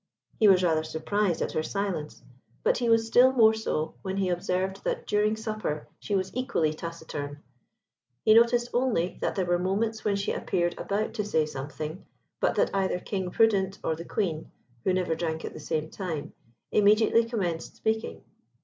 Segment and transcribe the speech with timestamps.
[0.39, 2.23] He was rather surprised at her silence,
[2.63, 6.73] but he was still more so when he observed that during supper she was equally
[6.73, 7.43] taciturn.
[8.25, 12.03] He noticed only that there were moments when she appeared about to say something,
[12.39, 14.49] but that either King Prudent or the Queen
[14.83, 16.33] (who never drank at the same time)
[16.71, 18.23] immediately commenced speaking.